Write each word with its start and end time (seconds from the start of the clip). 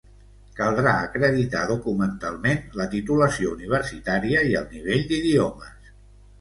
Caldrà 0.59 0.93
acreditar 1.01 1.61
documentalment 1.73 2.65
la 2.81 2.89
titulació 2.95 3.53
universitària 3.61 4.45
i 4.51 4.59
el 4.65 4.69
nivell 4.75 5.09
d'idiomes. 5.15 5.97